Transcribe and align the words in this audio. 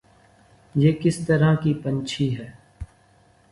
یہ 0.75 0.91
کس 1.01 1.19
طرح 1.27 1.55
کی 1.55 1.73
پنچھی 1.73 2.29
ہے 2.37 2.49